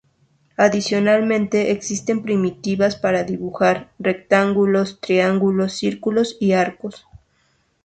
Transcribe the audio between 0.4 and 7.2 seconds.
Adicionalmente existen primitivas para dibujar rectángulos, triángulos, círculos y arcos.